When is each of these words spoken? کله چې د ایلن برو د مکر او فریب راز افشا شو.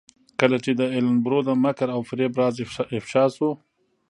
کله 0.39 0.57
چې 0.63 0.71
د 0.79 0.81
ایلن 0.95 1.17
برو 1.25 1.39
د 1.47 1.49
مکر 1.63 1.87
او 1.95 2.01
فریب 2.09 2.31
راز 2.39 2.55
افشا 2.97 3.23
شو. 3.35 3.49